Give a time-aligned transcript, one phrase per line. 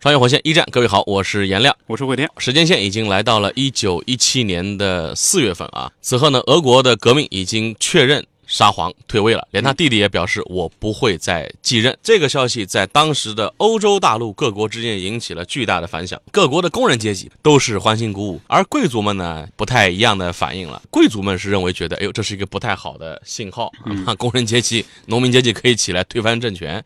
[0.00, 1.76] 穿越火线一战，各位好，我是颜亮。
[1.86, 2.26] 我是慧天。
[2.38, 11.94] 时间线已经来到了一九一七年的四月份啊，此后呢，俄国的革命已经确认沙皇退位了，连他弟弟也表示我不会再继任。
[12.02, 20.80] 这个消息在当时的欧洲大陆各国之间引起了巨大的反响，各国的工人阶级都是欢欣鼓舞，而贵族们呢，不太一样的反应了。
[20.88, 23.70] 贵族们是认为觉得，哎呦，这是一个不太好的信号，
[24.06, 26.82] 啊， 工人阶级、农民阶级可以起来推翻政权。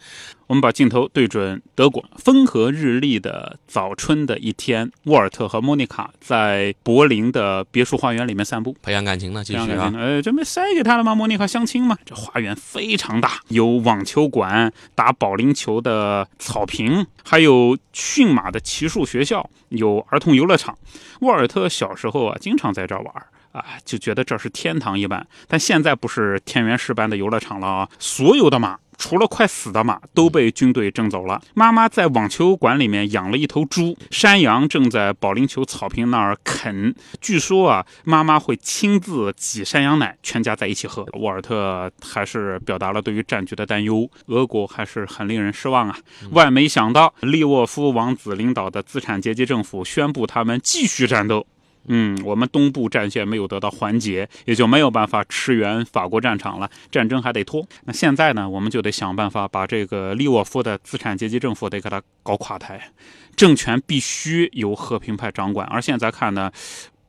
[0.47, 9.93] 我们把镜头对准德国，风和日丽的早春的一天，沃尔特和莫妮卡在柏林的别墅花园里面散步，培养感情呢，继续啊。
[9.97, 11.15] 呃，准备塞给他了吗？
[11.15, 11.97] 莫妮卡相亲嘛。
[12.05, 20.77] 这花园非常大，有网球馆、打保龄球的草坪，还有驯马的骑术学校，有儿童游乐场。
[21.21, 23.15] 沃尔特小时候啊，经常在这儿玩。
[23.55, 27.89] 啊，就觉得这是天堂一般，但现在不是田园式般的游乐场了啊！
[28.01, 31.41] 所有的马，除了快死的马，都被军队征走了。
[31.55, 36.93] 妈妈在网球馆里面养了一头猪，山羊正在保龄球草坪那儿啃。
[37.21, 41.07] 据说啊，妈妈会亲自挤山羊奶，全家在一起喝。
[41.13, 45.97] 沃尔特还是表达了对于战局的担忧，俄国还是很令人失望啊！
[46.33, 51.47] 万没想到，利沃夫王子领导的资产阶级政府宣布他们继续战斗。
[51.87, 57.67] 嗯，我们东部战线没有得到缓解，也就没有办法驰援法国战场了，战争还得拖。
[57.85, 62.93] 那现在呢，我们就得想办法把这个利沃夫的资产阶级政府得给他搞垮台，
[63.37, 65.67] 政权必须由和平派掌管。
[65.67, 66.51] 而现在看呢，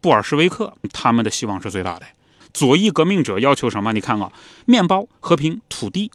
[0.01, 2.05] 布尔什维克他们的希望是最大的。
[2.53, 3.93] 左翼革命者要求什么？
[3.93, 4.31] 你看啊，
[4.65, 6.11] 面包、和平、土地，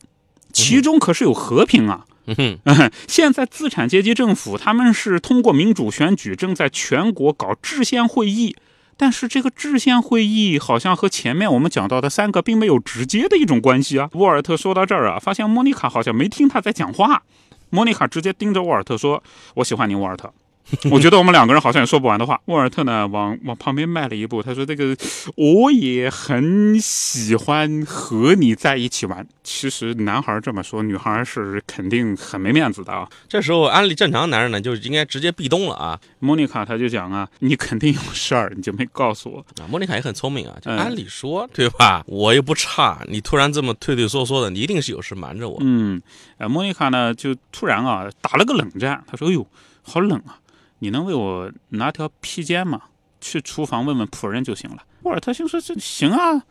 [0.52, 2.06] 其中可是有和平啊。
[2.26, 8.54] 嗯哼，现在资产阶级政府他们是通过民主选举，正在全国搞制宪会议。
[8.96, 14.10] 但是这个制宪会议好像和前面我们讲到的三个并没有直接的一种关系啊。
[14.12, 17.22] 沃尔特说到这儿啊，发现莫妮卡好像没听他在讲话。
[17.70, 19.22] 莫妮卡直接盯着沃尔特说
[19.54, 20.32] ：“我喜欢你，沃尔特。”
[20.90, 22.40] 我觉得我们两个人好像也说不完的话。
[22.44, 24.96] 沃尔特呢，往往旁边迈了一步，他说：“这个
[25.36, 33.08] 我也很喜欢和你在一起玩。”其实男孩这么说，女孩是肯定很没面子的啊。
[33.28, 35.98] 这时候按理正常男人呢，就应该直接壁咚了啊。
[36.20, 39.40] 莫妮卡他就讲啊，你肯定有事儿，你就没告诉我。
[39.60, 42.04] 啊，莫妮卡也很聪明啊，就嗯按理说、对吧？
[42.06, 45.58] 我又不差，你突然这么退退缩缩的，你一定是有事瞒着我。
[45.62, 46.00] 嗯，
[46.38, 49.44] 呃，莫妮卡呢就突然啊打了个冷战，她说：“哎呦，
[49.82, 50.38] 好冷啊，
[50.80, 52.82] 你能为我拿条披肩吗？
[53.20, 56.42] 去厨房问问仆人就行了。”沃尔特心说：“这行啊。”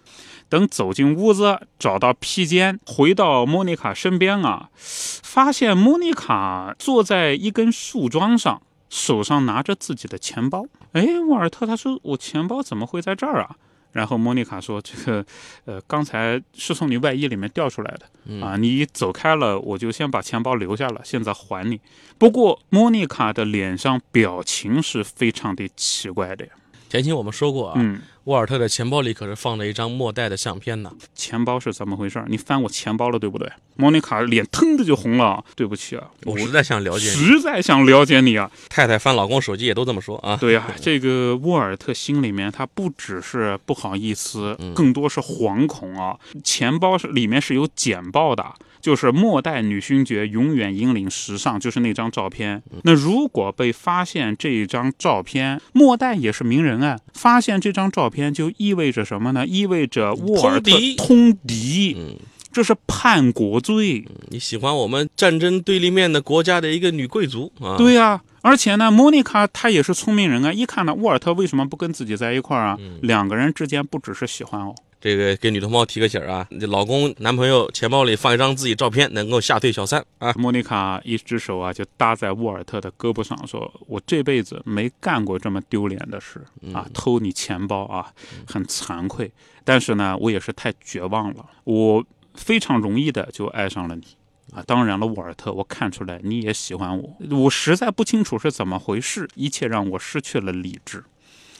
[0.49, 10.65] 等走进屋子，找到披肩，回到莫妮卡身边啊，发现莫妮卡坐在一根树桩上，手上拿着自己的钱包。
[10.93, 13.57] 哎，沃尔特他说：“我钱包怎么会在这儿啊？”
[13.91, 15.25] 然后莫妮卡说：“这个，
[15.65, 18.45] 呃，刚才是从你外衣里面掉出来的。
[18.45, 21.81] 啊，你走开了，我就先把钱包留下了，现在还你。
[22.17, 26.51] 不过莫妮卡的脸上表情是非常的奇怪的呀。
[26.89, 30.91] 前期我们说过啊，嗯，沃尔特的钱包里可是放着一张莫代的相片呢。
[31.13, 32.23] 钱包是怎么回事？
[32.27, 33.47] 你翻我钱包了，对不对？
[33.75, 35.43] 莫妮卡脸腾的就红了。
[35.55, 38.49] 对不起啊，我实在想了解你，实在想了解你啊。
[38.69, 40.35] 太太翻老公手机也都这么说啊。
[40.35, 46.17] 对呀、 这个沃尔特心里面他不只是不好意思，嗯更多是惶恐啊。
[46.43, 48.43] 钱包是里面是有简报的，
[48.81, 52.61] 就是末代女勋爵永远引领时尚，就是那张照片。
[52.71, 59.45] 嗯那如果被发现这一张照片，末代也是名人啊，发现这张照片就意味着什么呢？
[59.45, 62.15] 意味着沃尔特通敌，嗯，
[62.51, 64.05] 这是叛国罪。
[64.29, 67.75] 你喜欢我们战争对立面的国家的一个女贵族啊？
[67.77, 72.77] 对呀、而且呢，莫妮卡她也是聪明人啊，一看呢，沃尔特为什么不跟自己在一块儿啊？
[72.79, 74.73] 嗯两个人之间不只是喜欢哦。
[75.01, 80.33] 这个给女同胞提个醒儿啊，你老公、男朋友钱包里放一张自己照片，能够吓退小三啊。
[80.37, 86.43] 莫妮卡一只手啊就搭在沃尔特的胳膊上，说：“我这辈子没干过这么丢脸的事
[86.73, 88.13] 啊，偷你钱包啊，
[88.45, 89.31] 很惭愧。
[89.63, 94.03] 但是呢，我也是太绝望了，我非常容易的就爱上了你。”
[94.51, 101.03] 啊，当然了，沃尔特，我看出来你也喜欢我，我实在不清楚是怎么回事，一切让我失去了理智。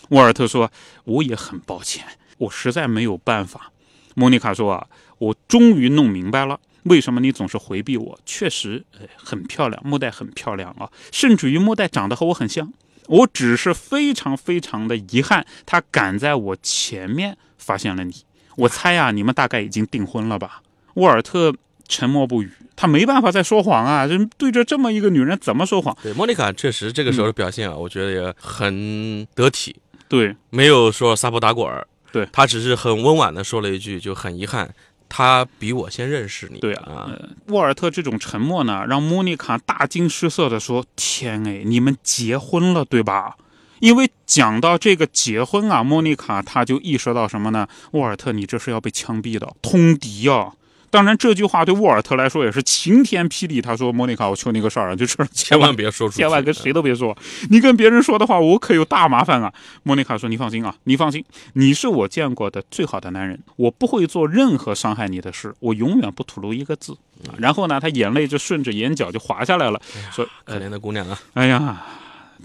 [0.10, 0.72] 沃尔特说
[1.06, 2.04] ：“我也很抱歉，
[2.40, 3.72] 我实在没有办法。”
[4.16, 4.88] 莫妮卡说：“啊，
[5.20, 8.20] 我终于弄明白了，为什么你总是回避我？
[8.26, 12.74] 确实，呃，很漂亮，莫代很漂亮啊，甚至于莫代长得和我很像。
[13.08, 18.14] 我只是非常非常的遗憾，他赶在我前面发现了你。
[18.56, 20.62] 我猜呀，你们大概已经订婚了吧？
[20.96, 21.56] 沃尔特
[21.88, 24.06] 沉默不语，他没办法再说谎啊！
[24.08, 25.98] 就对着这么一个女人，怎么说谎？
[26.04, 29.76] 对，莫妮卡确实这个时候的表现啊，我觉得也很得体，
[30.08, 34.74] 对，没有说撒泼打滚儿，对他只是很温婉的说了一句，就很遗憾，
[35.08, 36.60] 他比我先认识你。
[36.60, 37.10] 对啊，
[37.48, 43.36] 沃尔特这种沉默呢，让莫妮卡大惊失色的说：“天哎，你们结婚了对吧？”
[43.80, 47.66] 因为讲到这个结婚啊，莫妮卡她就意识到什么呢？
[47.92, 50.52] 沃尔特，你这是要被枪毙的，通敌啊！
[50.90, 53.62] 当然，这句话对沃尔特来说也是晴天霹雳。
[53.62, 57.16] 他说：“莫妮卡，我求你个事儿啊，就是千万 别说出去，千万跟谁都别说，
[57.50, 59.54] 你跟别人说的话，我可有大麻烦啊！
[59.84, 66.94] 莫妮卡说：“你放心啊，你放心，你是我见过的最好的男人，我不会做任何伤害你的事，我永远不吐露一个字。”
[67.28, 69.82] 啊然后呢，他眼泪就顺着眼角就滑下来了，
[70.12, 71.86] 说可怜的姑娘啊，：“哎呀，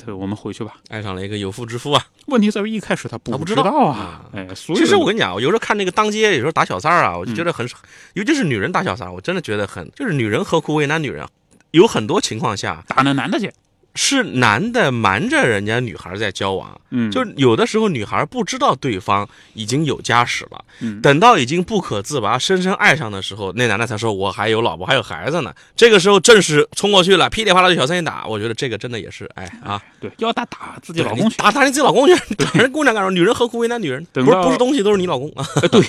[0.03, 0.75] 对，我们回去吧。
[0.89, 7.69] 爱上了一个有妇之夫啊。”问题在于一开始他不知道啊，哎，所以其实我跟你讲，我有时候看那个当街，有时候打小三儿啊，我就觉得很，
[8.15, 11.29] 尤其是女人打小三儿，我真的觉得很，就是女人何苦为难女人啊？
[11.73, 13.53] 有很多情况下打那男的去，
[13.95, 25.55] 是男的瞒着人家女孩在交往，嗯，就是有的时候女孩不知道对方已经有家室了，嗯等到已经不可自拔、深深爱上的时候，那男的才说我还有老婆还有孩子呢。
[25.77, 33.13] 这个时候正是冲过去了，噼里啪啦就小三一打，我觉得这个真的也是，哎啊，对，要打打自己老公去，打打你自己老公去， 打人 姑娘干什么？
[33.15, 34.05] 女人何苦为难女人？
[34.13, 35.47] 不是不是东西都是你老公啊。
[35.63, 35.81] 呃 对。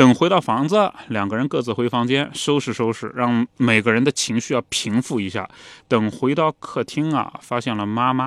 [0.00, 5.46] 等回到房子，两个人各自回房间收拾收拾，让每个人的情绪要平复一下。
[5.88, 8.26] 等回到客厅啊，发现了妈妈。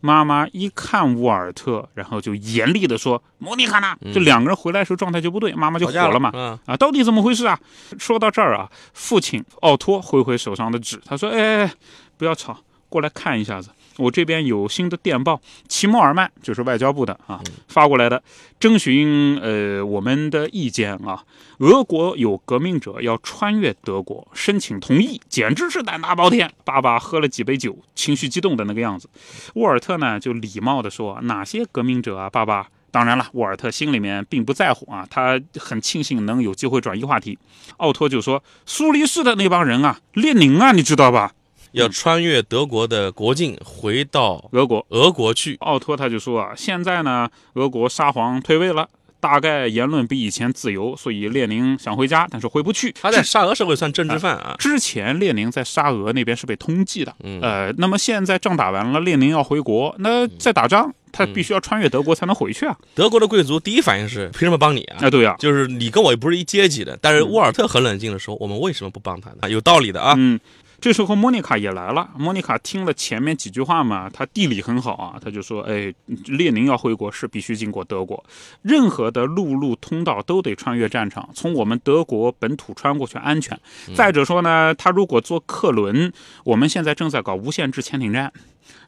[0.00, 6.30] 妈妈一看沃尔特，然后就严厉的说：“莫妮卡呢？”就两个人回来的时候状态就不对，妈妈就火了嘛。
[6.32, 7.60] 嗯，啊，到底怎么回事啊？
[7.98, 11.72] 说到这儿啊，父亲奥托挥挥手上的纸，他说：“哎哎，哎
[12.16, 12.56] 不要吵，
[12.88, 13.68] 过来看一下子。
[13.96, 18.22] 我这边有新的电报，齐默尔曼就是外交部的啊发过来的，
[18.58, 21.22] 征询呃我们的意见啊。
[21.58, 26.50] 俄国有革命者要穿越德国，申请同意，简直是胆大包天。
[26.64, 29.08] 爸爸喝了几杯酒，情绪激动的那个样子。
[29.54, 37.38] 沃尔特呢就礼貌地说：“哪些革命者啊，爸爸？”当然了，沃尔特心里面并不在乎啊，他很庆幸能有机会转移话题。
[37.76, 41.32] 奥托就说：“苏黎世的那帮人啊，列宁啊，你知道吧？
[41.72, 44.84] 要穿越德国的国境回到俄国。
[44.90, 45.56] 俄国去。
[45.60, 48.88] 奥托他就说啊，现在呢，俄国沙皇退位了，
[49.20, 52.94] 大概言论比以前自由，所以列宁想回家，但是回不去。
[53.00, 62.76] 他在沙俄社会算政治犯啊，之前列宁在沙俄那边是被通缉的，嗯呃，那么现在仗打完了，列宁要回国，那在打仗，他嗯必须要穿越德国才能回去啊！
[62.94, 64.98] 德国的贵族第一反应是凭什么帮你啊？
[65.02, 69.36] 啊，对呀、就是你跟我也不是一阶级的，但是沃尔特很冷静的说，我们为什么不帮他呢？
[69.42, 70.14] 啊有道理的啊。
[70.16, 70.38] 嗯，
[70.80, 72.08] 这时候莫妮卡也来了。
[72.16, 75.92] 莫妮卡听了前面几句话嘛，她地理很好啊，她就说：“哎，
[76.26, 78.24] 列宁要回国是必须经过德国，
[78.62, 83.58] 任何的陆路通道都得穿越战场，从我们德国本土穿过去安全。
[83.94, 86.12] 再者说呢，他如果坐客轮，
[86.44, 88.32] 我们现在正在搞无限制潜艇战，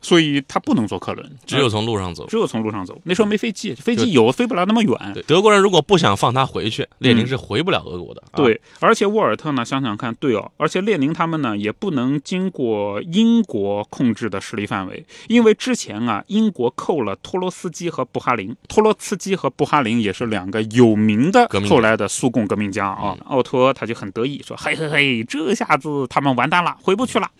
[0.01, 2.27] 所以他不能坐客轮，只有从路上走。
[2.27, 3.01] 只有从路上走。
[3.05, 5.13] 那时候没飞机，飞机有飞不了那么远。
[5.15, 8.23] 对，德国人如果不想放他回去，列宁是回不了俄国的。
[8.33, 23.17] 啊，对，而且沃尔特呢，想想看，对哦，而且列宁他们呢也不能经过英国控制的势力范围，因为之前啊，英国扣了托洛斯基和布哈林，托洛茨基和布哈林也是两个有名的后来的苏共革命家啊。
[23.27, 27.31] 奥托他就很得意说：“嘿嘿嘿，这下子他们完蛋了，回不去了。”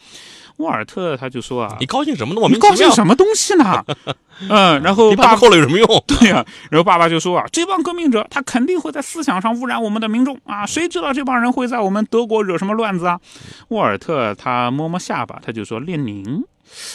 [0.59, 2.41] 沃尔特他就说啊你，高兴什么呢？
[2.41, 2.75] 莫你高。
[2.75, 3.85] 兴什么东西呢？
[4.49, 5.87] 嗯，然后你把爸他扣了有什么用？
[6.07, 13.21] 对呀、然后爸爸就说啊，这帮革命者他肯定会在思想上污染我们的民众啊，谁知道这帮人会在我们德国惹什么乱子啊？
[13.69, 16.45] 沃尔特他摸摸下巴，他就说列宁，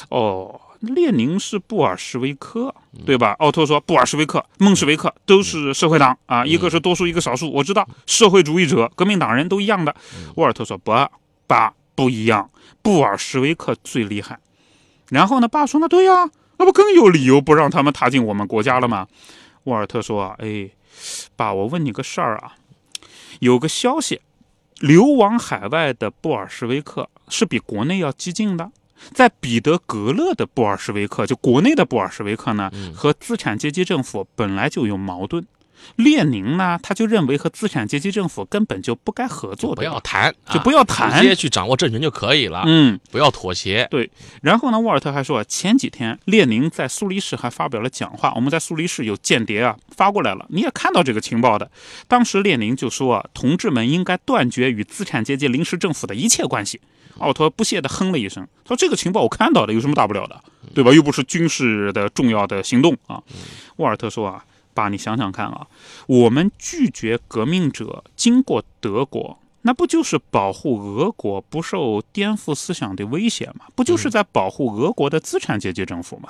[0.10, 0.62] 哦。
[0.82, 2.72] 列宁是布尔什维克，
[3.04, 3.36] 对吧？
[3.40, 7.52] 奥托说布尔什维克、孟什维克都是社会党啊，一个是多数，一个少数。
[7.52, 9.96] 我知道社会主义者、革命党人都一样的。
[10.36, 10.92] 沃尔特说不，
[11.48, 12.52] 爸不一样，
[12.84, 14.40] 布尔什维克最厉害。
[15.10, 19.08] 然后呢，爸说那对呀，那不更有理由不让他们踏进我们国家了吗？
[19.64, 20.70] 沃尔特说啊，哎，
[21.36, 22.54] 爸，我问你个事儿啊，
[23.40, 24.22] 有个消息，
[24.80, 28.72] 流亡海外的布尔什维克是比国内要激进的。
[29.14, 35.44] 在彼得格勒的布尔什维克，就国内的布尔什维克呢，和资产阶级政府本来就有矛盾。
[35.96, 43.88] 列宁呢，他就认为和资产阶级政府根本就不该合作的，不要谈，就啊不要谈直接去掌握政权就可以了，嗯，不要妥协。
[43.90, 44.10] 对
[44.42, 51.70] 然后呢，沃尔特还说，前几天列宁在苏黎世还发表了讲话，我们在苏黎世有间谍啊发过来了，你也看到这个情报的。
[52.08, 56.80] 当时列宁就说啊，同志们应该断绝与资产阶级临时政府的一切关系。
[57.20, 60.40] 奥托不屑地哼了一声，说：“这个情报我看到的，有什么大不了的，
[60.76, 60.94] 对吧？
[60.94, 63.20] 又不是军事的重要的行动啊。”
[63.78, 64.46] 沃尔特说啊，
[64.78, 65.66] 爸，你想想看啊，
[66.06, 73.66] 我们拒绝革命者经过德国，那不就是保护俄国不受颠覆思想的威胁吗？
[73.74, 76.30] 不就是在保护俄国的资产阶级政府吗？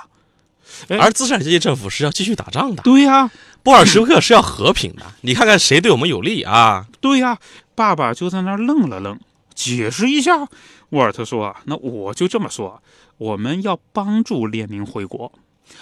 [0.88, 3.30] 哎而资产阶级政府是要继续打仗的，对呀、
[3.62, 5.02] 布尔什维克是要和平的。
[5.22, 6.86] 你看看谁对我们有利啊？
[7.00, 7.38] 对呀、
[7.74, 9.18] 爸爸就在那儿愣了愣，
[9.54, 10.48] 解释一下。
[10.90, 12.82] 沃尔特说啊，那我就这么说，
[13.16, 15.32] 我们要帮助列宁回国。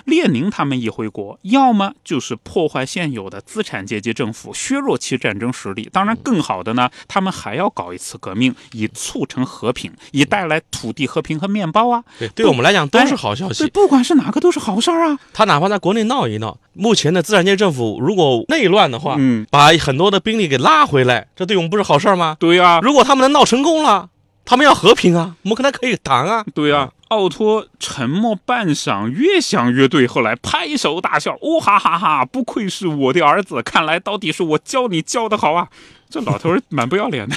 [0.05, 5.89] 列宁他们一回国，要么就是破坏现有的资产阶级政府，削弱其战争实力。
[5.93, 12.05] 当然，更好的呢，他们还要搞一次革命，以促成和平，以带来土地和平和面包啊。
[12.19, 13.71] 对，对我们来讲都是好消对，息。
[13.71, 15.19] 不管是哪个都是好事儿啊。
[15.33, 22.37] 他哪怕在国内闹一闹，目前的资产阶级政府如果内乱的话，嗯，把很多的兵力给拉回来，这对我们不是好事儿吗？
[22.39, 24.09] 对呀、如果他们能闹成功了，
[24.47, 26.45] 他们要和平啊，我们跟他可以谈啊。
[26.55, 32.25] 对啊、奥托沉默半晌，越想越对，后来拍手大笑，哦哈哈哈！
[32.25, 35.69] 不愧是我的儿子，看来到底是我教你教的好啊！
[36.09, 37.37] 这老头儿蛮不要脸的。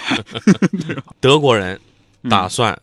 [1.19, 1.81] 德国人
[2.29, 2.79] 打算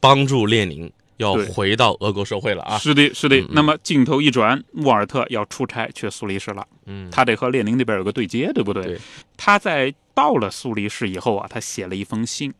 [0.00, 2.76] 帮助列宁要回到俄国社会了啊。
[2.78, 3.36] 是的，是的。
[3.36, 8.82] 嗯嗯那么镜头一转，沃尔特要出差去苏黎世了，嗯，他得和列宁那边有个对接，对不对？
[8.82, 9.00] 对
[9.36, 12.52] 他在到了苏黎世以后啊，他写了一封信。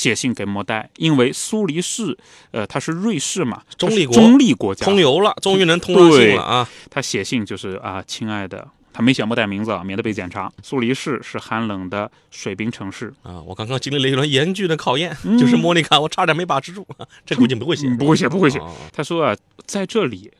[0.00, 2.16] 写信给莫代，因为苏黎世，
[2.52, 6.66] 呃，它是瑞士嘛，中立国中立国家，通邮了，终于能通上信了啊！
[6.88, 10.50] 他写信就是啊，亲爱的，他没写莫代名字啊，免得被检查。
[10.62, 16.86] 苏黎世是寒冷的水冰城市，啊，我刚刚经历了一轮严峻的考验，嗯就是莫妮卡，我差点没把持住。
[17.26, 18.58] 这估计不会写，嗯不会写，不会写。
[18.58, 20.32] 哦他说啊，在这里，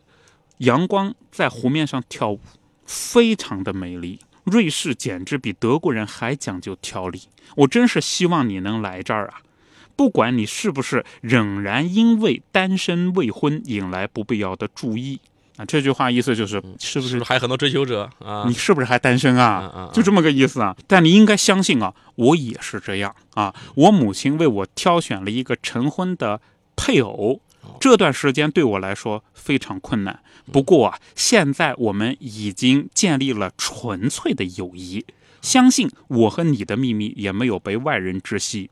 [0.59, 2.41] 阳光在湖面上跳舞，
[2.87, 4.21] 非常的美丽。
[4.45, 7.21] 瑞士简直比德国人还讲究条理，
[7.57, 9.35] 我真是希望你能来这儿啊！
[10.01, 15.21] 不管你是不是仍然因为单身未婚引来不必要的注意
[15.59, 18.55] 啊，这句话意思就是是不是还有很多追求者啊你？
[18.55, 19.91] 是不是还单身啊？
[19.93, 20.75] 就这么个意思啊。
[20.87, 23.55] 但你应该相信啊，我也是这样啊。
[23.75, 26.41] 我母亲为我挑选了一个成婚的
[26.75, 30.19] 配偶，哦这段时间对我来说非常困难。
[30.51, 35.05] 不过啊，现在我们已经建立了纯粹的友谊，
[35.43, 38.71] 相信我和你的秘密也没有被外人知悉。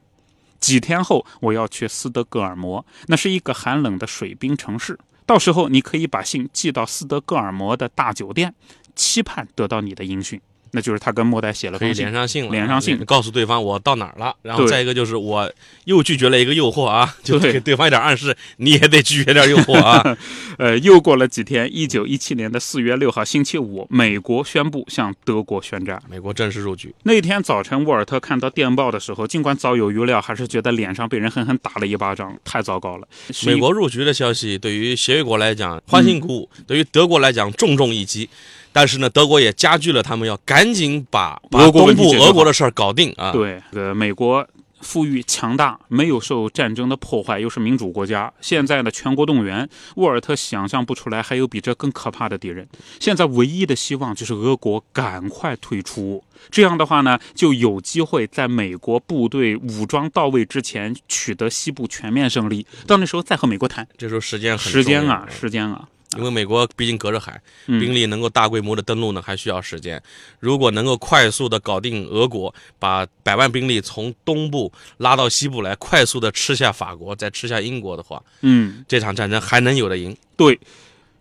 [0.61, 4.99] 几天后，我要去斯德哥尔摩，那是一个寒冷的水冰城市。
[5.25, 8.55] 到时候，你可以把信寄到斯德哥尔摩的大酒店，
[8.95, 10.41] 期盼得到你的音讯。
[10.72, 14.34] 那就是他跟莫代写了可以封信连，上信了，连上信告诉对方我到哪儿了。
[14.42, 15.50] 然后再一个就是我
[15.84, 20.16] 又拒绝了一个诱惑啊，就给对方一点暗示，你也得拒绝点诱惑啊。
[20.58, 26.02] 呃，又过了几天，一九一七年的四月六号星期五，美国宣布向德国宣战。
[26.08, 33.06] 美国正式入局，那天早晨，沃尔特看到电报的时候，尽管早有预料，还是觉得脸上被人狠狠打了一巴掌，太糟糕了。
[33.46, 38.28] 美国入局的消息对于协约国来讲欢欣鼓舞，对于德国来讲重重一击。
[38.72, 43.32] 但是呢，德国也加剧了他们要赶紧把把东部俄国的事儿搞定啊。
[43.32, 44.46] 对，呃美国
[44.80, 48.32] 富裕强大，没有受战争的破坏，又是民主国家。
[48.40, 52.68] 现在呢，全国动员，沃尔特想象不出来还有比这更可怕的敌人。
[53.00, 62.64] 现在唯一的希望就是俄国赶快退出，这样的话呢，就有机会在美国部队武装到位之前取得西部全面胜利。
[62.87, 63.87] 到那时候再和美国谈。
[63.96, 70.03] 这时候时间很时间啊，时间啊，因为美国毕竟隔着海，嗯兵力能够大规模的登陆呢，还需要时间。
[70.41, 80.17] 如果能够快速的搞定俄国，把百万兵力从东部拉到西部来，快速的吃下法国，再吃下英国的话，嗯，这场战争还能有的赢。
[80.37, 80.59] 对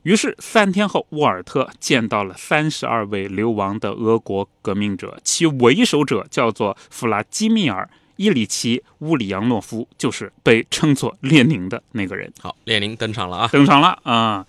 [0.03, 12.31] 于是，三天后，沃尔特见到了三十二位流亡的俄国革命者，其为首者叫做弗拉基米尔·伊里奇·乌里扬诺夫，就是被称作列宁的那个人。
[12.39, 13.49] 好，列宁登场了啊！
[13.51, 14.45] 登场了啊！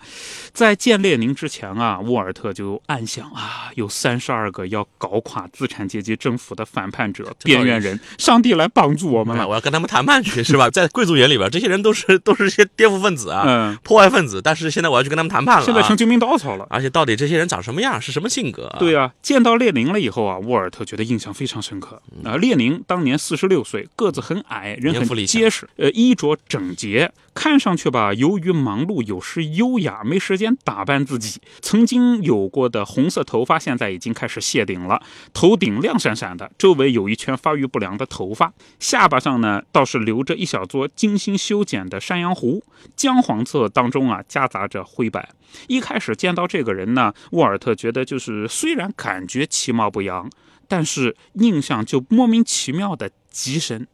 [0.53, 9.47] 在见列宁之前啊，沃尔特就暗想啊，有三十二个要搞垮资产阶级政府的反叛者、边缘人，上帝来帮助我们了。
[9.47, 10.69] 我要跟他们谈判去，是吧？
[10.71, 14.41] 在贵族眼里边，这些人都是 都是一些颠覆分子啊，嗯，破坏分子。
[14.41, 16.65] 但是现在我要去跟他们谈判了、啊，现在成救命稻草了。
[16.69, 18.79] 而且到底这些人长什么样，是什么性格、啊？
[18.79, 22.01] 对啊，见到列宁了以后啊，沃尔特觉得印象非常深刻。
[22.23, 31.41] 啊、列宁当年四十六六岁，个子很矮，人很结实，呃，衣着整洁，看上去吧，由于忙碌有失优雅，没时间打扮自己。
[31.59, 35.01] 曾经有过的红色头发，现在已经开始谢顶了，
[35.33, 42.63] 头顶亮闪闪的，周围有一圈发育不良的头发，下巴上呢倒是留着一小撮精心修剪的山羊胡，
[42.95, 45.27] 姜黄色当中啊夹杂着灰白。
[45.67, 50.29] 一开始见到这个人呢，沃尔特觉得就是虽然感觉其貌不扬，
[50.67, 53.87] 但是印象就莫名其妙的极神，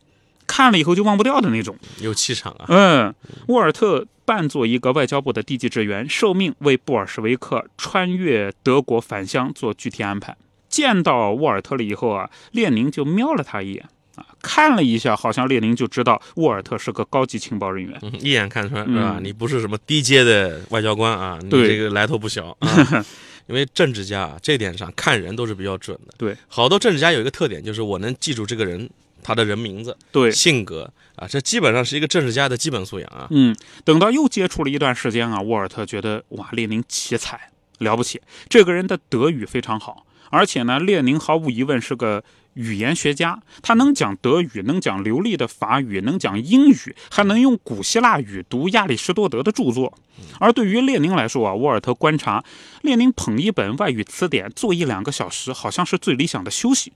[0.48, 1.78] 看了以后就忘不掉的那种。
[2.02, 2.66] 有气场啊。
[2.68, 3.14] 嗯，
[3.48, 10.36] 沃尔特扮作一个外交部的地级职员，受命为布尔什维克穿越德国返乡做具体安排。
[10.68, 17.98] 见到沃尔特了以后啊，列宁就瞄了他一眼啊，看了一下，好像列宁就知道沃尔特是个高级情报人员。
[18.02, 19.16] 嗯一眼看出来是吧？
[19.18, 23.06] 嗯你不是什么低阶的外交官啊，你这个来头不小啊。
[23.48, 26.14] 因为政治家啊，这点上看人都是比较准的。
[26.18, 28.90] 对，好多政治家有一个特点，就是我能记住这个人
[29.26, 33.26] 他的人名字、对，性格啊，这基本上是一个政治家的基本素养啊。
[33.32, 49.98] 嗯，等到又接触了一段时间啊，沃尔特觉得哇，列宁奇才了不起，这个人的德语非常好，而且呢，列宁毫无疑问是个语言学家，他能讲德语，能讲流利的法语，能讲英语，还能用古希腊语读亚里士多德的著作。
[50.40, 52.44] 而对于列宁来说啊，沃尔特观察，
[52.84, 56.94] 列宁捧一本外语词典做一两个小时，好像是最理想的休息。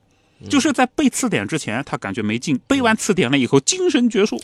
[0.47, 4.39] 就是在背词典之前，他感觉没劲；背完词典了以后，精神矍铄。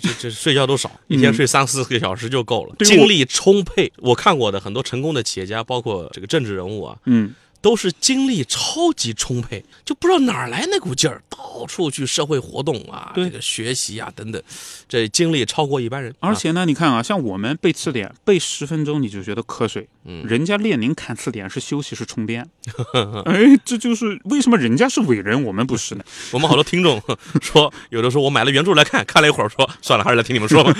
[0.00, 3.90] 这这睡觉都少，一天睡三四个小时就够了，精力充沛。
[3.96, 13.24] 我看过的很多成功的企业家，包括这个政治人物啊，嗯，都是精力超级充沛，就不知道哪来那股劲儿，到处去社会活动啊，对。
[13.24, 14.42] 这个学习啊等等，
[14.86, 16.14] 这精力超过一般人。
[16.20, 22.48] 而且呢，你看啊，像我们背词典背十分钟你就觉得瞌睡，嗯人家列宁看词典是休息是充电，
[23.26, 26.04] 哎，这就是为什么人家是伟人，我们不是呢？
[26.06, 27.02] 啊 我们好多听众
[27.42, 30.72] 说，有的时候我买了原著来看，看了一会儿说算了，还是来听你们说吧。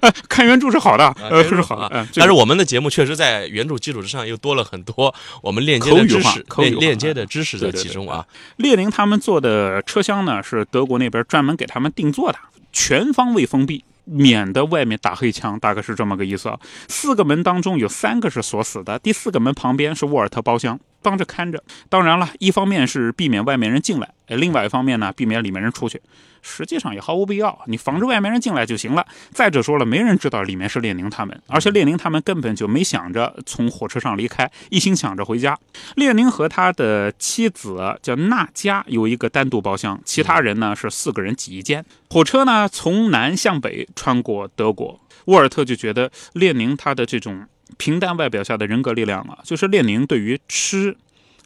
[0.00, 8.26] 哎，看原著是好的，呃，原著是好的，啊嗯，但是我们的节目确实在原著基础之上又多了很多我们链接的知识、链链接的知识在其中啊。
[8.56, 12.38] 列宁他们做的车厢呢，是德国那边专门给他们定做的，
[12.72, 13.84] 全方位封闭。
[14.10, 16.58] 免得外面打黑枪，大概是这么个意思啊。
[16.88, 21.62] 四个门当中有三个是锁死的，第四个门旁边是沃尔特包厢，帮着看着。
[21.88, 26.00] 当然了，一方面是避免外面人进来，另外一方面呢，避免里面人出去。
[26.42, 29.06] 实际上也毫无必要，你防着外面人进来就行了。
[29.30, 35.58] 再者说了，没人知道里面是列宁他们，而且列宁他们根本就没想着从火车上离开，一心想着回家。
[35.96, 41.84] 列宁和他的妻子叫娜佳有一个单独包厢，其他人呢是四个人挤一间。
[42.10, 47.46] 火车呢从南向北穿过德国，沃尔特就觉得列宁他的这种
[47.76, 50.96] 平淡外表下的人格力量啊，就是列宁对于吃、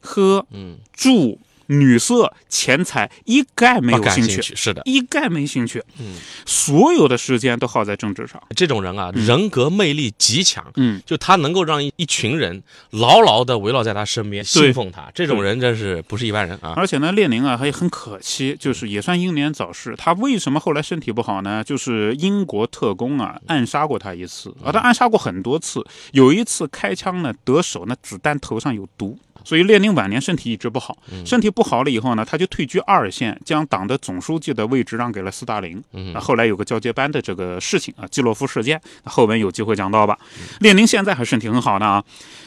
[0.00, 4.42] 喝、嗯，住、女色、钱财一概没有兴趣。
[4.42, 4.82] 是的。
[4.84, 8.42] 一概没兴趣，嗯，所有的时间都耗在政治上。
[8.56, 15.10] 这种人啊，人格魅力极强，嗯，就他能够让一一群人牢牢的围绕在他身边，信奉他。
[15.14, 16.74] 这种人真是不是一般人啊。
[16.76, 19.94] 而且呢，列宁啊，他也很可惜，就是也算英年早逝。
[19.96, 21.62] 他为什么后来身体不好呢？
[21.62, 25.84] 就是英国特工啊暗杀过他一次，啊，他暗杀过很多次。
[26.12, 29.18] 有一次开枪呢得手，那子弹头上有毒。
[29.44, 35.82] 所以列宁晚年身体一直不好，身体不好了以后呢，他就退居二线，将党的总书记的位置让给了斯大林。
[35.92, 40.18] 嗯啊，后来有个交接班的这个事情啊，基洛夫事件，后文有机会讲到吧。
[40.60, 42.04] 列宁现在还身体很好呢啊。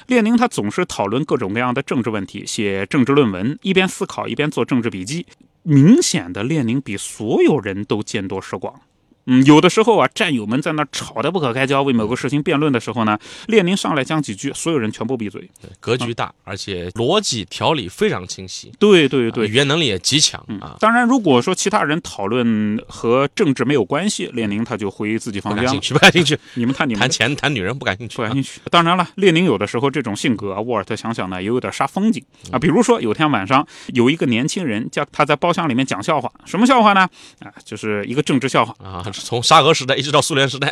[0.07, 5.25] 列宁他总是讨论各种各样的政治问题，写政治论文，一边思考一边做政治笔记。
[5.63, 8.81] 明显的，列宁比所有人都见多识广。
[9.27, 15.49] 嗯，有的时候啊，战友们在那吵得不可开交，为某个事情辩论的时候呢，列宁上来讲几句，所有人全部闭嘴。
[15.79, 20.75] 格局大，而且逻辑条理非常清晰，对对对语，言能力也极强嗯啊，。
[20.79, 25.69] 当然，如果说其他人讨论和政治没有关系，列宁他就回自己房间了。
[25.69, 26.99] 不感兴趣，不感兴趣， 你们谈你们。
[26.99, 28.17] 谈钱谈女人不感兴趣啊。
[28.17, 28.61] 不感兴趣。
[28.69, 32.59] 当然了，列宁有的时候这种性格啊，沃尔特想想呢，也有点杀风景啊。
[32.59, 37.01] 比如说有天晚上，有一个年轻人叫他在包厢里面讲笑话，什么笑话呢？
[37.39, 38.75] 啊，就是一个政治笑话。
[38.83, 40.71] 啊，从沙俄时代一直到苏联时代，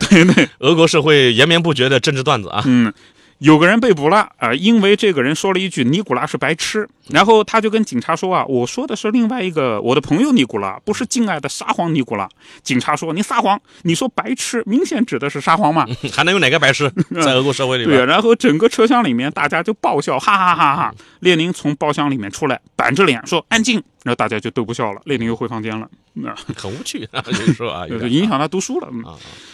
[0.60, 2.64] 俄国社会延绵不绝的政治段子啊。
[2.66, 2.94] 嗯，
[3.40, 12.28] 有个人被捕了啊、因为这个人说了一句尼古拉是白痴，然后他就跟警察说啊，我说的是另外一个我的朋友尼古拉，不是敬爱的沙皇尼古拉。
[12.62, 15.86] 警察说你撒谎，你说白痴，明显指的是沙皇嘛。
[16.14, 16.90] 还能有哪个白痴
[17.22, 18.08] 在俄国社会里对啊，边？
[18.08, 20.96] 然后整个车厢里面大家就爆笑，哈哈哈哈！
[21.20, 25.02] 列宁从包厢里面出来，板着脸说安静，然后大家就都不笑了。
[25.06, 28.90] 列宁又回房间了，那、 很无趣啊，就是说啊，影响他读书了。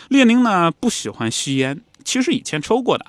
[0.10, 3.06] 列宁呢不喜欢吸烟，其实以前抽过的，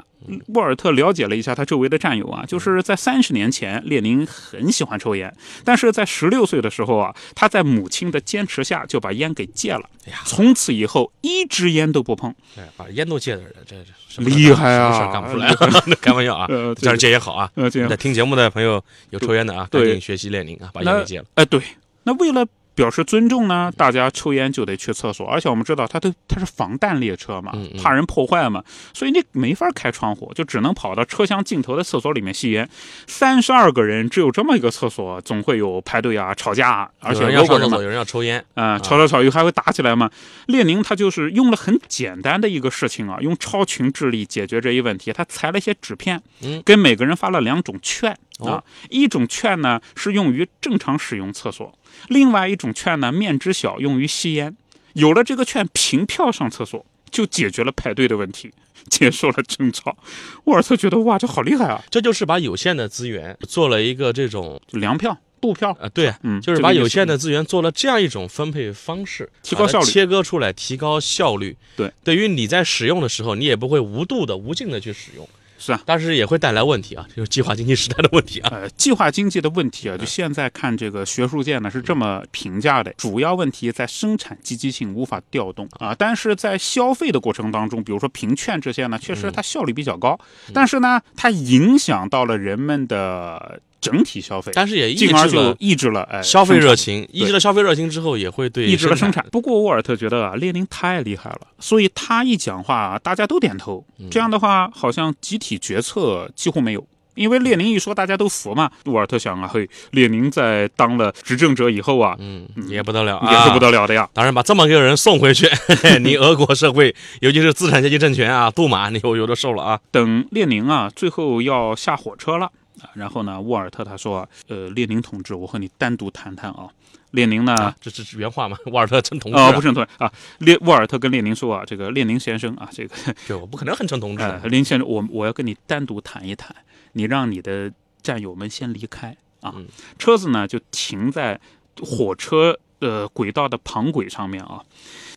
[0.55, 9.89] 沃尔特了解了一下他周围的战友啊，就是在三十年前，列宁很喜欢抽烟，但是在十六岁的时候啊，他在母亲的坚持下就把烟给戒了。
[10.07, 12.35] 哎呀，从此以后一支烟都不碰。
[12.57, 15.55] 哎，把烟都戒的人，这这什么厉害啊干不出来，
[16.01, 17.51] 开玩笑啊，呃，这样戒也好啊。
[17.55, 21.25] 呃，这样在听节目的朋友有抽烟的啊，赶对紧学习列宁啊，把烟给戒了。
[21.35, 21.61] 哎，对，
[22.05, 28.63] 那为了表示尊重呢，大家抽烟就得去厕所，而且我们知道它都它是防弹列车嘛嗯，嗯怕人破坏嘛，
[28.95, 32.69] 所以你没法开窗户，就只能跑到车厢尽头的厕所里面吸烟。
[33.07, 40.11] 三十二个人只有这么一个厕所，总会有排队啊、吵架啊，而且有人要上厕所，有人要抽烟，啊，吵吵吵又还会打起来嘛。
[40.47, 45.13] 列宁他就是用了很简单的一个事情啊，用超群智力解决这一问题。
[45.13, 48.65] 他裁了一些纸片，嗯给每个人发了两种券啊哦。
[48.89, 51.77] 一种券呢是用于正常使用厕所，
[52.09, 54.57] 另外一种券呢面值小，用于吸烟。
[54.95, 58.53] 有了这个券，凭票上厕所就解决了排队的问题，
[58.91, 59.97] 结束了争吵。
[60.45, 61.83] 沃尔特觉得哇，这好厉害啊！
[61.91, 71.57] 这就是把有限的资源做了一个这种粮票、布票，啊，对就是把有限的资源做了这样一种分配方式，提高效率切割出来，提高效率。
[71.77, 75.29] 对，对于你在使用的时候，你也不会无度的、无尽的去使用，
[75.61, 75.81] 是啊。
[75.87, 78.49] 但是也会带来问题啊， 就是计划经济时代的问题啊。
[78.53, 90.19] 呃，计划经济的问题啊，就现在看这个学术界呢是这么评价的：主要问题在生产积极性无法调动啊，但是在消费的过程当中，比如说凭券这些呢，确实它效率比较高，
[90.55, 99.27] 但是呢，它影响到了人们的整体消费，但是也抑进而就制了抑制了哎消费热情，抑制了消费热情之后，也会对抑制了生生产。
[99.33, 103.85] 不过沃尔特觉得啊，列宁太厉害了，所以他一讲话啊，大家都点头。
[104.11, 106.87] 这样的话，好像集体决策几乎没有。
[107.17, 108.71] 因为列宁一说，大家都服嘛。
[108.87, 114.09] 沃尔特想啊，嘿，列宁在当了执政者以后啊，嗯，也不得了啊，也是不得了的呀。
[114.15, 119.81] 当然，把这么个人送回去，嘿嘿你俄国社会，尤其是资产阶级政权啊，杜马，你有有的受了啊。
[119.91, 122.53] 等列宁啊，最后要下火车了啊，
[122.95, 126.69] 然后呢，沃尔特他说，呃，列宁同志，我和你单独谈谈啊。
[127.13, 128.57] 列宁呢，啊，这这是原话嘛？
[128.71, 132.95] 沃尔特称同志、啊、啊，不是同志啊，列沃尔特跟列宁说啊，这个列宁先生啊，这个
[133.27, 136.55] 对，我不可能很称同志林先生，我我要跟你单独谈一谈，
[136.93, 139.53] 你让你的战友们先离开啊。
[139.57, 139.67] 嗯
[139.99, 141.41] 车子呢就停在
[141.83, 144.63] 火车呃轨道的旁轨上面啊。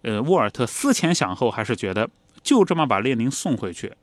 [0.01, 2.09] 呃，沃尔特思前想后，还是觉得
[2.41, 3.93] 就这么把列宁送回去，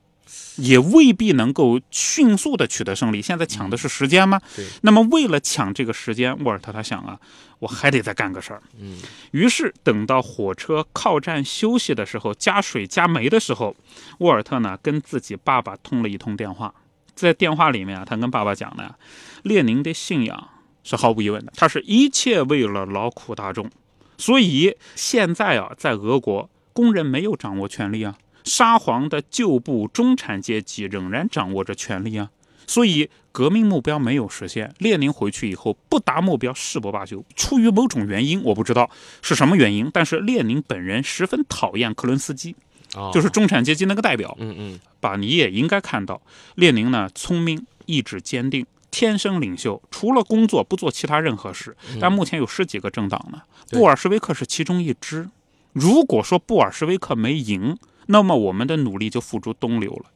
[0.56, 3.20] 也未必能够迅速的取得胜利。
[3.22, 4.40] 现在抢的是时间吗？
[4.44, 7.18] 嗯对那么为了抢这个时间，沃尔特他想啊，
[7.58, 8.62] 我还得再干个事儿。
[8.78, 8.98] 嗯，
[9.32, 13.74] 于是等到火车靠站休息的时候，加水加煤的时候，
[14.18, 16.74] 沃尔特呢跟自己爸爸通了一通电话。
[17.14, 18.94] 在电话里面啊，他跟爸爸讲呢，
[19.42, 20.48] 列宁的信仰
[20.82, 23.70] 是毫无疑问的，他是一切为了劳苦大众。
[24.16, 32.30] 所以现在啊，在俄国，工人没有掌握权力啊，沙皇的旧部中产阶级仍然掌握着权力啊。
[32.66, 37.24] 所以革命目标没有实现，列宁回去以后不达目标誓不罢休。
[37.34, 38.88] 出于某种原因，我不知道
[39.22, 42.54] 是什么原因，但是列宁本人十分讨厌克伦斯基，
[42.94, 44.36] 哦，就是中产阶级那个代表。
[44.38, 46.22] 嗯嗯，把，你也应该看到，
[46.54, 51.76] 列宁呢聪明，意志坚定，天生领袖，除了工作不做其他任何事。
[52.00, 55.28] 但目前有十几个政党呢，对布尔什维克是其中一支。
[55.72, 57.76] 如果说布尔什维克没赢，
[58.10, 60.06] 那么我们的努力就付诸东流了。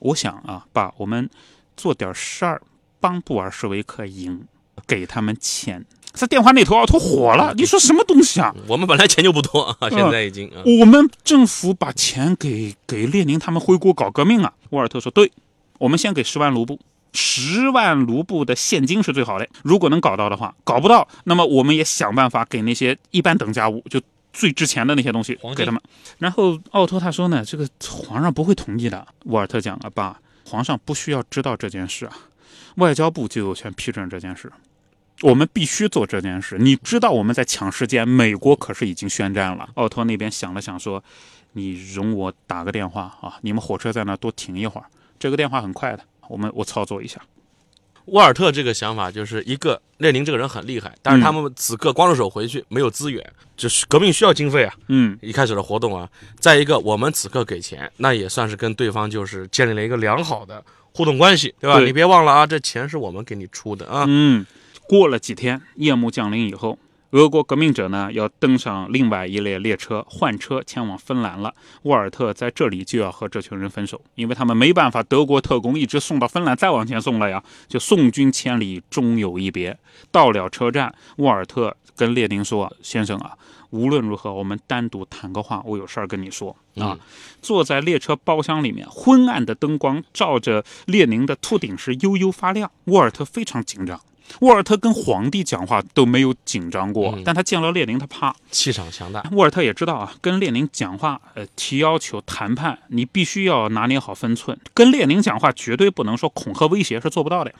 [0.00, 1.28] 我想啊，把，我们
[1.76, 2.62] 做点事儿，
[3.00, 4.46] 帮布尔什维克赢，
[4.86, 5.84] 给他们钱。
[6.12, 8.54] 在电话那头，奥托火了，你说什么东西啊？
[8.66, 14.52] 我们本来钱就不多啊，现在已经啊，我们政府把钱给给列宁他们回国搞革命啊！
[14.70, 15.30] 沃尔特说：“对，
[15.78, 16.78] 我们先给十万卢布，
[17.12, 19.48] 十万卢布的现金是最好的。
[19.62, 24.00] 如果能搞到的话，搞不到，那么我们也想办法给那些一般等价物，就
[24.34, 25.80] 最值钱的那些东西给他们。”
[26.18, 27.66] 然后奥托他说呢：“这个
[28.06, 32.12] 皇上不会同意的。”沃尔特讲啊，爸，皇上不需要知道这件事啊，
[32.74, 34.52] 外交部就有权批准这件事。
[35.22, 36.58] 我们必须做这件事。
[36.58, 39.70] 你知道我们在抢时间，美国可是已经宣战了。
[39.74, 41.02] 奥托那边想了想说
[41.54, 44.86] ：“你容我打个电话啊，你们火车在那多停一会儿。
[45.18, 47.20] 这个电话很快的，我们我操作一下。
[48.06, 53.24] 沃尔特这个想法就是一个列宁这个人很厉害，但是他们此刻光着手回去没有资源，
[53.56, 56.08] 就是革命需要经费啊，嗯，一开始的活动啊。
[56.38, 60.62] 再一个，我们此刻给钱，那也算是跟对方就是建立了一个良好的
[60.92, 61.78] 互动关系，对吧？
[61.78, 64.04] 对你别忘了啊，这钱是我们给你出的啊。
[64.06, 64.44] 嗯，
[64.86, 66.78] 过了几天，夜幕降临以后，
[67.14, 71.54] 俄国革命者呢要登上另外一列列车，换车前往芬兰了。
[71.82, 79.78] 沃尔特在这里就要和这群人分手，因为他们没办法，德国特工一直送到芬兰，再往前送了呀，就送君千里，终有一别。
[80.10, 83.38] 到了车站，沃尔特跟列宁说：“先生啊，
[83.70, 86.98] 无论如何，我们单独谈个话，我有事儿跟你说啊。
[87.40, 92.68] 坐在列车包厢里面，昏暗的灯光照着列宁的秃顶时悠悠发亮。
[92.86, 94.00] 沃尔特非常紧张。
[94.40, 98.34] 沃尔特跟皇帝讲话都没有紧张过，嗯但他见了列宁，他怕。
[98.50, 99.22] 气场强大。
[99.32, 104.58] 沃尔特也知道啊，跟列宁讲话，呃，提要求、谈判，你必须要拿捏好分寸。
[104.72, 107.56] 跟列宁讲话，绝对不能说恐吓、威胁，是做不到的呀。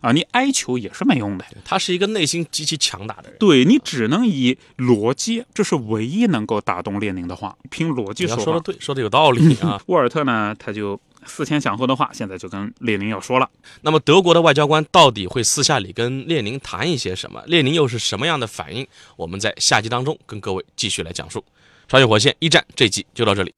[0.00, 1.44] 啊，你哀求也是没用的。
[1.64, 3.38] 他是一个内心极其强大的人。
[3.38, 7.56] 对你只能以逻辑，这是唯一能够打动列宁的话。
[7.70, 8.38] 凭逻辑说。
[8.38, 9.80] 说的对，说的有道理啊。
[9.88, 13.48] 沃尔特呢，他就思前想后的话，现在就跟列宁要说了。
[13.82, 17.42] 那么德国的外交官到底会私下里跟列宁谈一些什么？
[17.46, 18.86] 列宁又是什么样的反应？
[19.16, 21.44] 我们在下集当中跟各位继续来讲述。
[21.86, 23.54] 穿越火线一战这集就到这里。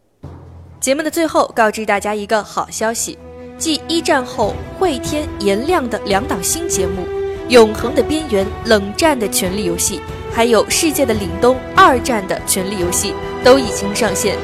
[0.80, 3.16] 节目的最后，告知大家一个好消息：
[3.56, 7.02] 继一战后会天颜亮的两档新节目
[7.48, 9.98] 《永恒的边缘》《冷战的权力游戏》，
[10.34, 13.12] 还有《世界的凛冬》《二战的权力游戏》
[13.44, 14.36] 都已经上线。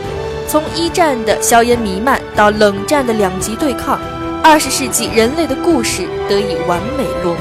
[0.48, 3.98] 从一战的硝烟弥漫到冷战的两极对抗，
[4.42, 7.40] 二十世纪人类的故事得以完美落幕。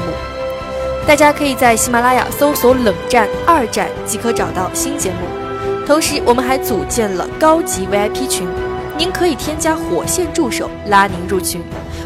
[1.06, 5.16] 大家可以在喜马拉雅搜索“冷战”“二战”即可找到新节目。
[5.84, 8.46] 同时，我们还组建了高级 VIP 群，
[8.96, 11.60] 您可以添加火线助手拉您入群，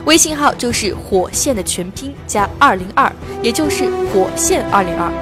[0.06, 5.12] 微信号就是火线的全拼加二零二，也就是火线二零二。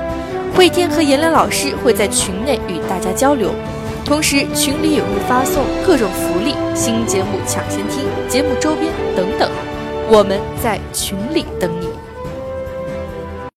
[0.55, 3.53] 慧天和颜良老师会在群内与大家交流，
[4.05, 9.51] 同时群里也会发送各种福利、新节目抢先听、节目周边等等，
[10.11, 11.94] 我们在群里等你。